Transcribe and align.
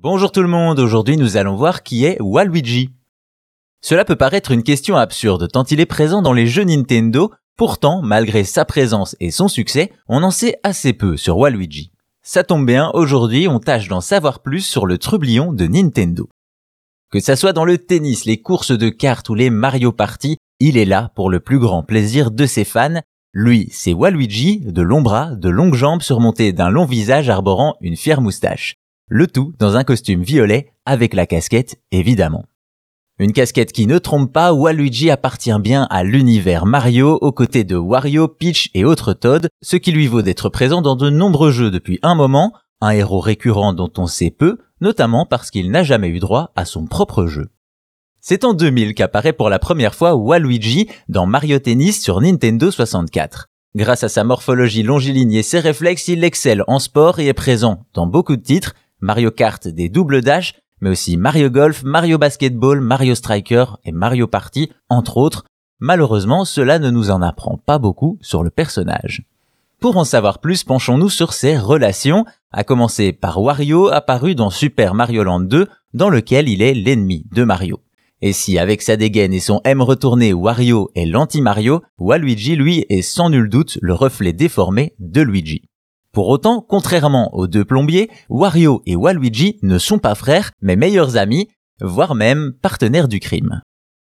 Bonjour 0.00 0.30
tout 0.30 0.42
le 0.42 0.48
monde, 0.48 0.78
aujourd'hui 0.78 1.16
nous 1.16 1.36
allons 1.36 1.56
voir 1.56 1.82
qui 1.82 2.04
est 2.04 2.18
Waluigi. 2.20 2.90
Cela 3.80 4.04
peut 4.04 4.14
paraître 4.14 4.52
une 4.52 4.62
question 4.62 4.96
absurde 4.96 5.48
tant 5.50 5.64
il 5.64 5.80
est 5.80 5.86
présent 5.86 6.22
dans 6.22 6.32
les 6.32 6.46
jeux 6.46 6.62
Nintendo, 6.62 7.32
pourtant 7.56 8.00
malgré 8.00 8.44
sa 8.44 8.64
présence 8.64 9.16
et 9.18 9.32
son 9.32 9.48
succès, 9.48 9.90
on 10.06 10.22
en 10.22 10.30
sait 10.30 10.60
assez 10.62 10.92
peu 10.92 11.16
sur 11.16 11.36
Waluigi. 11.36 11.90
Ça 12.22 12.44
tombe 12.44 12.64
bien, 12.64 12.92
aujourd'hui 12.94 13.48
on 13.48 13.58
tâche 13.58 13.88
d'en 13.88 14.00
savoir 14.00 14.38
plus 14.40 14.60
sur 14.60 14.86
le 14.86 14.98
trublion 14.98 15.52
de 15.52 15.66
Nintendo. 15.66 16.28
Que 17.10 17.18
ça 17.18 17.34
soit 17.34 17.52
dans 17.52 17.64
le 17.64 17.76
tennis, 17.76 18.24
les 18.24 18.40
courses 18.40 18.70
de 18.70 18.90
cartes 18.90 19.28
ou 19.30 19.34
les 19.34 19.50
Mario 19.50 19.90
Party, 19.90 20.36
il 20.60 20.76
est 20.76 20.84
là 20.84 21.10
pour 21.16 21.28
le 21.28 21.40
plus 21.40 21.58
grand 21.58 21.82
plaisir 21.82 22.30
de 22.30 22.46
ses 22.46 22.64
fans. 22.64 23.02
Lui, 23.32 23.68
c'est 23.72 23.94
Waluigi, 23.94 24.60
de 24.60 24.82
longs 24.82 25.02
bras, 25.02 25.34
de 25.34 25.48
longues 25.48 25.74
jambes 25.74 26.02
surmontées 26.02 26.52
d'un 26.52 26.70
long 26.70 26.84
visage 26.84 27.28
arborant 27.28 27.74
une 27.80 27.96
fière 27.96 28.20
moustache. 28.20 28.76
Le 29.10 29.26
tout 29.26 29.54
dans 29.58 29.76
un 29.76 29.84
costume 29.84 30.22
violet 30.22 30.70
avec 30.84 31.14
la 31.14 31.26
casquette 31.26 31.80
évidemment. 31.90 32.44
Une 33.18 33.32
casquette 33.32 33.72
qui 33.72 33.86
ne 33.86 33.96
trompe 33.96 34.30
pas, 34.30 34.52
Waluigi 34.52 35.10
appartient 35.10 35.58
bien 35.60 35.86
à 35.88 36.04
l'univers 36.04 36.66
Mario 36.66 37.16
aux 37.22 37.32
côtés 37.32 37.64
de 37.64 37.74
Wario, 37.74 38.28
Peach 38.28 38.68
et 38.74 38.84
autres 38.84 39.14
Todd, 39.14 39.48
ce 39.62 39.76
qui 39.76 39.92
lui 39.92 40.06
vaut 40.08 40.20
d'être 40.20 40.50
présent 40.50 40.82
dans 40.82 40.94
de 40.94 41.08
nombreux 41.08 41.50
jeux 41.50 41.70
depuis 41.70 41.98
un 42.02 42.14
moment, 42.14 42.52
un 42.82 42.90
héros 42.90 43.20
récurrent 43.20 43.72
dont 43.72 43.90
on 43.96 44.06
sait 44.06 44.30
peu, 44.30 44.58
notamment 44.82 45.24
parce 45.24 45.50
qu'il 45.50 45.70
n'a 45.70 45.82
jamais 45.82 46.08
eu 46.08 46.18
droit 46.18 46.52
à 46.54 46.66
son 46.66 46.84
propre 46.84 47.26
jeu. 47.26 47.48
C'est 48.20 48.44
en 48.44 48.52
2000 48.52 48.94
qu'apparaît 48.94 49.32
pour 49.32 49.48
la 49.48 49.58
première 49.58 49.94
fois 49.94 50.16
Waluigi 50.16 50.86
dans 51.08 51.24
Mario 51.24 51.58
Tennis 51.58 52.02
sur 52.02 52.20
Nintendo 52.20 52.70
64. 52.70 53.46
Grâce 53.74 54.04
à 54.04 54.10
sa 54.10 54.22
morphologie 54.22 54.82
longiligne 54.82 55.32
et 55.32 55.42
ses 55.42 55.60
réflexes, 55.60 56.08
il 56.08 56.24
excelle 56.24 56.62
en 56.66 56.78
sport 56.78 57.20
et 57.20 57.28
est 57.28 57.32
présent 57.32 57.86
dans 57.94 58.06
beaucoup 58.06 58.36
de 58.36 58.42
titres, 58.42 58.74
Mario 59.00 59.30
Kart 59.30 59.68
des 59.68 59.88
doubles 59.88 60.22
dash, 60.22 60.54
mais 60.80 60.90
aussi 60.90 61.16
Mario 61.16 61.50
Golf, 61.50 61.82
Mario 61.82 62.18
Basketball, 62.18 62.80
Mario 62.80 63.14
Striker 63.14 63.64
et 63.84 63.92
Mario 63.92 64.26
Party, 64.26 64.70
entre 64.88 65.16
autres. 65.16 65.44
Malheureusement, 65.80 66.44
cela 66.44 66.78
ne 66.78 66.90
nous 66.90 67.10
en 67.10 67.22
apprend 67.22 67.58
pas 67.58 67.78
beaucoup 67.78 68.18
sur 68.20 68.42
le 68.42 68.50
personnage. 68.50 69.24
Pour 69.80 69.96
en 69.96 70.04
savoir 70.04 70.40
plus, 70.40 70.64
penchons-nous 70.64 71.08
sur 71.08 71.32
ses 71.32 71.56
relations, 71.56 72.24
à 72.50 72.64
commencer 72.64 73.12
par 73.12 73.40
Wario 73.40 73.88
apparu 73.88 74.34
dans 74.34 74.50
Super 74.50 74.94
Mario 74.94 75.22
Land 75.22 75.40
2, 75.40 75.68
dans 75.94 76.10
lequel 76.10 76.48
il 76.48 76.62
est 76.62 76.74
l'ennemi 76.74 77.24
de 77.32 77.44
Mario. 77.44 77.80
Et 78.20 78.32
si 78.32 78.58
avec 78.58 78.82
sa 78.82 78.96
dégaine 78.96 79.32
et 79.32 79.38
son 79.38 79.60
M 79.62 79.80
retourné 79.80 80.32
Wario 80.32 80.90
est 80.96 81.06
l'anti-Mario, 81.06 81.82
Waluigi 81.98 82.56
lui 82.56 82.84
est 82.88 83.02
sans 83.02 83.30
nul 83.30 83.48
doute 83.48 83.78
le 83.80 83.94
reflet 83.94 84.32
déformé 84.32 84.94
de 84.98 85.22
Luigi. 85.22 85.62
Pour 86.12 86.28
autant, 86.28 86.64
contrairement 86.66 87.34
aux 87.34 87.46
deux 87.46 87.64
plombiers, 87.64 88.10
Wario 88.28 88.82
et 88.86 88.96
Waluigi 88.96 89.58
ne 89.62 89.78
sont 89.78 89.98
pas 89.98 90.14
frères, 90.14 90.50
mais 90.60 90.76
meilleurs 90.76 91.16
amis, 91.16 91.48
voire 91.80 92.14
même 92.14 92.52
partenaires 92.60 93.08
du 93.08 93.20
crime. 93.20 93.60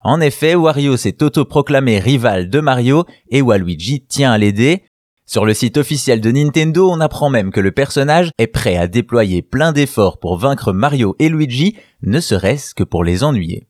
En 0.00 0.20
effet, 0.20 0.54
Wario 0.54 0.96
s'est 0.96 1.22
autoproclamé 1.22 1.98
rival 1.98 2.48
de 2.50 2.60
Mario 2.60 3.04
et 3.30 3.42
Waluigi 3.42 4.04
tient 4.04 4.32
à 4.32 4.38
l'aider. 4.38 4.84
Sur 5.28 5.44
le 5.44 5.54
site 5.54 5.76
officiel 5.76 6.20
de 6.20 6.30
Nintendo, 6.30 6.88
on 6.88 7.00
apprend 7.00 7.30
même 7.30 7.50
que 7.50 7.60
le 7.60 7.72
personnage 7.72 8.30
est 8.38 8.46
prêt 8.46 8.76
à 8.76 8.86
déployer 8.86 9.42
plein 9.42 9.72
d'efforts 9.72 10.20
pour 10.20 10.38
vaincre 10.38 10.72
Mario 10.72 11.16
et 11.18 11.28
Luigi, 11.28 11.76
ne 12.02 12.20
serait-ce 12.20 12.74
que 12.74 12.84
pour 12.84 13.02
les 13.02 13.24
ennuyer. 13.24 13.66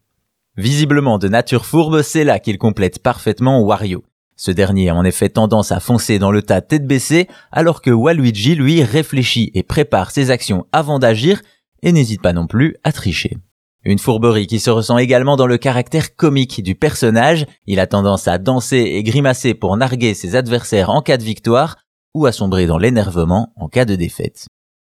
Visiblement 0.58 1.18
de 1.18 1.28
nature 1.28 1.64
fourbe, 1.64 2.02
c'est 2.02 2.24
là 2.24 2.38
qu'il 2.38 2.58
complète 2.58 3.02
parfaitement 3.02 3.62
Wario. 3.62 4.04
Ce 4.36 4.50
dernier 4.50 4.90
a 4.90 4.94
en 4.94 5.04
effet 5.04 5.30
tendance 5.30 5.72
à 5.72 5.80
foncer 5.80 6.18
dans 6.18 6.30
le 6.30 6.42
tas 6.42 6.60
tête 6.60 6.86
baissée, 6.86 7.26
alors 7.50 7.80
que 7.80 7.90
Waluigi, 7.90 8.54
lui, 8.54 8.82
réfléchit 8.82 9.50
et 9.54 9.62
prépare 9.62 10.10
ses 10.10 10.30
actions 10.30 10.66
avant 10.72 10.98
d'agir 10.98 11.40
et 11.82 11.92
n'hésite 11.92 12.22
pas 12.22 12.34
non 12.34 12.46
plus 12.46 12.76
à 12.84 12.92
tricher. 12.92 13.38
Une 13.84 13.98
fourberie 13.98 14.46
qui 14.46 14.58
se 14.58 14.68
ressent 14.68 14.98
également 14.98 15.36
dans 15.36 15.46
le 15.46 15.58
caractère 15.58 16.16
comique 16.16 16.62
du 16.62 16.74
personnage, 16.74 17.46
il 17.66 17.80
a 17.80 17.86
tendance 17.86 18.26
à 18.26 18.38
danser 18.38 18.78
et 18.78 19.02
grimacer 19.02 19.54
pour 19.54 19.76
narguer 19.76 20.12
ses 20.12 20.34
adversaires 20.34 20.90
en 20.90 21.02
cas 21.02 21.16
de 21.16 21.22
victoire, 21.22 21.76
ou 22.12 22.26
à 22.26 22.32
sombrer 22.32 22.66
dans 22.66 22.78
l'énervement 22.78 23.52
en 23.56 23.68
cas 23.68 23.84
de 23.84 23.94
défaite. 23.94 24.46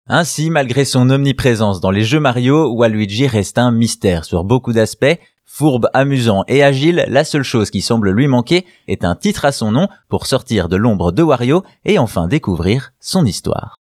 Ainsi, 0.07 0.49
malgré 0.49 0.85
son 0.85 1.09
omniprésence 1.11 1.81
dans 1.81 1.91
les 1.91 2.03
jeux 2.03 2.19
Mario, 2.19 2.73
Waluigi 2.73 3.27
reste 3.27 3.59
un 3.59 3.71
mystère 3.71 4.25
sur 4.25 4.43
beaucoup 4.43 4.73
d'aspects, 4.73 5.19
Fourbe, 5.51 5.89
amusant 5.95 6.43
et 6.47 6.63
agile, 6.63 7.05
la 7.07 7.23
seule 7.23 7.43
chose 7.43 7.71
qui 7.71 7.81
semble 7.81 8.11
lui 8.11 8.27
manquer 8.27 8.67
est 8.87 9.03
un 9.03 9.15
titre 9.15 9.45
à 9.45 9.51
son 9.51 9.71
nom 9.71 9.89
pour 10.07 10.27
sortir 10.27 10.69
de 10.69 10.77
l'ombre 10.77 11.11
de 11.11 11.23
Wario 11.23 11.63
et 11.85 11.97
enfin 11.97 12.27
découvrir 12.27 12.93
son 12.99 13.25
histoire. 13.25 13.78